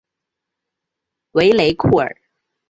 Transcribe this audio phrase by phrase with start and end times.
[1.33, 2.17] 维雷库尔。